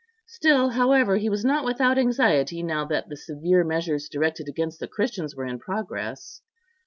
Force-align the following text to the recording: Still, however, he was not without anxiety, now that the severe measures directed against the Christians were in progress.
Still, 0.25 0.69
however, 0.69 1.17
he 1.17 1.29
was 1.29 1.45
not 1.45 1.63
without 1.63 1.99
anxiety, 1.99 2.63
now 2.63 2.85
that 2.85 3.07
the 3.07 3.15
severe 3.15 3.63
measures 3.63 4.09
directed 4.09 4.47
against 4.49 4.79
the 4.79 4.87
Christians 4.87 5.35
were 5.35 5.45
in 5.45 5.59
progress. 5.59 6.41